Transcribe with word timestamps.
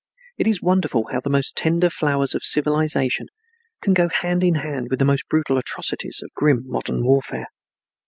It 0.39 0.47
is 0.47 0.63
wonderful 0.63 1.09
how 1.11 1.19
the 1.19 1.29
most 1.29 1.55
tender 1.55 1.87
flowers 1.91 2.33
of 2.33 2.41
civilization 2.41 3.27
can 3.83 3.93
go 3.93 4.09
hand 4.09 4.43
in 4.43 4.55
hand 4.55 4.87
with 4.89 4.97
the 4.97 5.05
most 5.05 5.29
brutal 5.29 5.59
atrocities 5.59 6.21
of 6.23 6.33
grim 6.33 6.63
modern 6.65 7.05
warfare. 7.05 7.45